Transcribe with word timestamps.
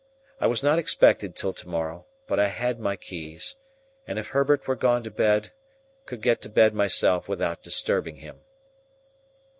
I 0.39 0.47
was 0.47 0.63
not 0.63 0.79
expected 0.79 1.35
till 1.35 1.53
to 1.53 1.67
morrow; 1.69 2.07
but 2.25 2.39
I 2.39 2.47
had 2.47 2.79
my 2.79 2.95
keys, 2.95 3.57
and, 4.07 4.17
if 4.17 4.29
Herbert 4.29 4.67
were 4.67 4.75
gone 4.75 5.03
to 5.03 5.11
bed, 5.11 5.51
could 6.07 6.23
get 6.23 6.41
to 6.41 6.49
bed 6.49 6.73
myself 6.73 7.29
without 7.29 7.61
disturbing 7.61 8.15
him. 8.15 8.39